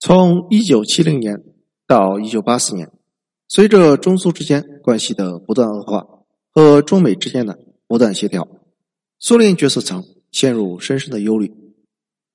[0.00, 1.42] 从一九七零年
[1.84, 2.88] 到一九八四年，
[3.48, 6.06] 随着中苏之间关系的不断恶化
[6.52, 8.46] 和中美之间的不断协调，
[9.18, 11.52] 苏联决策层陷入深深的忧虑。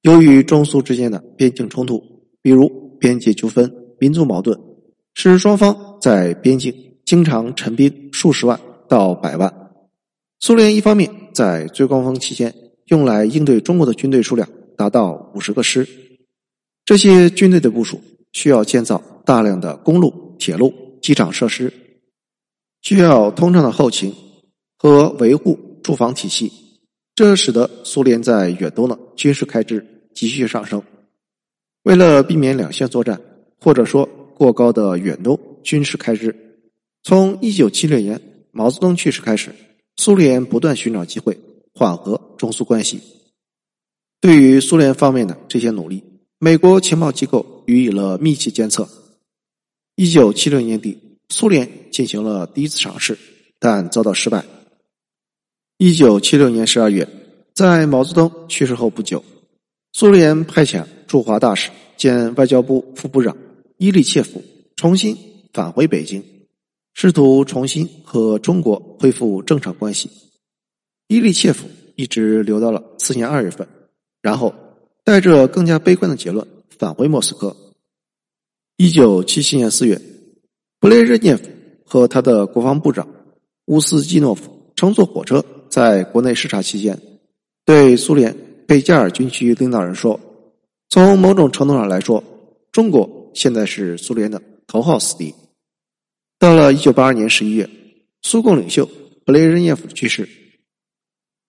[0.02, 2.04] 由于中苏之间的边境冲突，
[2.42, 2.68] 比如
[3.00, 4.60] 边界纠纷、民族矛盾，
[5.14, 8.60] 使双方在边境经常陈兵数十万
[8.90, 9.72] 到百万。
[10.42, 12.54] 苏联一方面在最高峰期间
[12.88, 15.88] 用来应对中国的军队数量达到五十个师。
[16.86, 18.02] 这些军队的部署
[18.34, 21.72] 需要建造大量的公路、铁路、机场设施，
[22.82, 24.14] 需要通畅的后勤
[24.78, 26.52] 和维护住房体系，
[27.16, 30.84] 这使得苏联在远东的军事开支急剧上升。
[31.84, 33.22] 为了避免两线作战，
[33.62, 36.36] 或者说过高的远东军事开支，
[37.04, 38.20] 从一九七六年
[38.52, 39.56] 毛泽东去世开始，
[39.96, 41.40] 苏联不断寻找机会
[41.74, 43.00] 缓和中苏关系。
[44.20, 46.04] 对于苏联方面的这些努力。
[46.44, 48.86] 美国情报机构予以了密切监测。
[49.96, 53.18] 一九七六年底，苏联进行了第一次尝试，
[53.60, 54.44] 但遭到失败。
[55.78, 57.08] 一九七六年十二月，
[57.54, 59.24] 在毛泽东去世后不久，
[59.94, 63.38] 苏联派遣驻华大使兼外交部副部长
[63.78, 64.44] 伊利切夫
[64.76, 65.18] 重新
[65.54, 66.22] 返回北京，
[66.94, 70.10] 试图重新和中国恢复正常关系。
[71.08, 73.66] 伊利切夫一直留到了次年二月份，
[74.22, 74.54] 然后。
[75.04, 76.48] 带着更加悲观的结论
[76.80, 77.56] 返回莫斯科。
[78.78, 80.02] 一九七七年四月，
[80.80, 81.50] 布列日涅夫
[81.86, 83.08] 和他的国防部长
[83.66, 87.00] 乌斯基诺夫乘坐火车在国内视察期间，
[87.66, 90.20] 对苏联贝加尔军区领导人说
[90.90, 92.24] ：“从某种程度上来说，
[92.72, 95.36] 中国现在是苏联的头号死敌。”
[96.40, 97.70] 到了一九八二年十一月，
[98.22, 98.90] 苏共领袖
[99.26, 100.28] 布列日涅夫去世，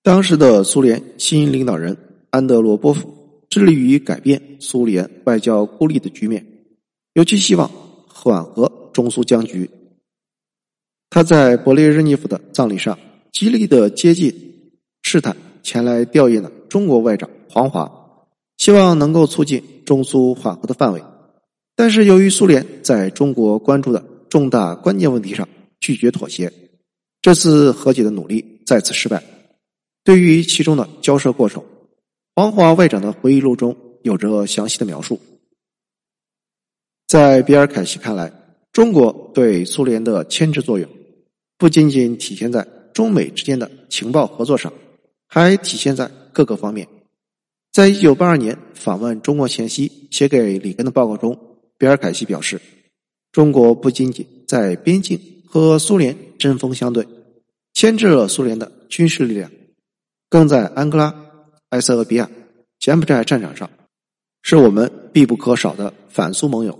[0.03, 1.97] 当时的苏联新领导人
[2.31, 3.24] 安德罗波夫。
[3.55, 6.45] 致力于改变苏联外交孤立的局面，
[7.13, 7.71] 尤其希望
[8.09, 9.71] 缓和中苏僵局。
[11.09, 12.99] 他在勃列日涅夫的葬礼上
[13.31, 14.73] 极力的接近
[15.03, 17.89] 试探前来吊唁的中国外长黄华，
[18.57, 21.01] 希望能够促进中苏缓和的范围。
[21.77, 25.49] 但是由于苏联在中国关注的重大关键问题上
[25.79, 26.53] 拒绝妥协，
[27.23, 29.23] 这次和解的努力再次失败。
[30.03, 31.63] 对于其中的交涉过程。
[32.37, 35.21] 黄华外长的回忆录中有着详细的描述。
[37.07, 38.33] 在比尔凯西看来，
[38.73, 40.91] 中国对苏联的牵制作用
[41.57, 44.73] 不仅仅体现在中美之间的情报合作上，
[45.29, 46.89] 还体现在各个方面。
[47.71, 51.39] 在一九八二年访问中国前夕写给里根的报告中，
[51.79, 52.61] 比尔凯西表示，
[53.31, 57.07] 中国不仅仅在边境和苏联针锋相对，
[57.75, 59.53] 牵制了苏联的军事力量，
[60.29, 61.24] 更在安哥拉。
[61.75, 62.31] 埃塞俄比亚、
[62.79, 63.69] 柬埔寨战场上，
[64.43, 66.79] 是我们必不可少的反苏盟友。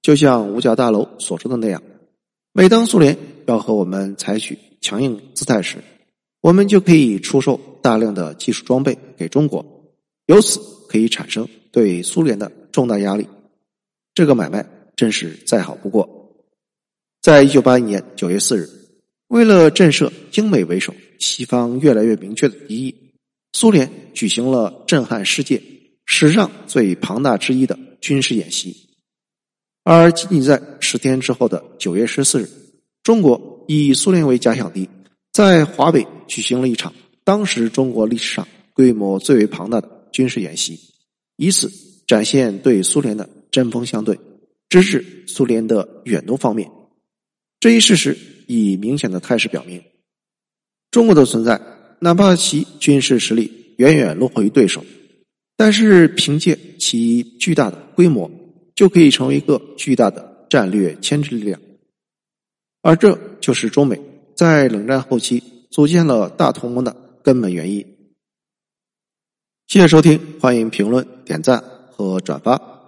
[0.00, 1.82] 就像五角大楼所说的那样，
[2.54, 5.76] 每当苏联要和我们采取强硬姿态时，
[6.40, 9.92] 我们就可以出售大量的技术装备给中国，
[10.24, 10.58] 由此
[10.88, 13.28] 可以产生对苏联的重大压力。
[14.14, 16.32] 这个买卖真是再好不过。
[17.20, 18.70] 在一九八一年九月四日，
[19.28, 23.09] 为了震慑英美为首、西方越来越明确的敌意。
[23.52, 25.62] 苏联举行了震撼世界、
[26.06, 28.88] 史上最庞大之一的军事演习，
[29.84, 32.48] 而仅仅在十天之后的九月十四日，
[33.02, 34.88] 中国以苏联为假想敌，
[35.32, 36.94] 在华北举行了一场
[37.24, 40.78] 当时中国历史上规模最为庞大的军事演习，
[41.36, 41.70] 以此
[42.06, 44.18] 展现对苏联的针锋相对，
[44.68, 46.70] 直指苏联的远东方面。
[47.58, 49.82] 这一事实以明显的态势表明，
[50.92, 51.79] 中国的存在。
[52.00, 54.84] 哪怕其军事实力远远落后于对手，
[55.56, 58.30] 但是凭借其巨大的规模，
[58.74, 61.60] 就可以成为一个巨大的战略牵制力量。
[62.82, 64.00] 而这就是中美
[64.34, 67.86] 在冷战后期组建了大同盟的根本原因。
[69.66, 72.79] 谢谢收听，欢迎评论、点赞和转发。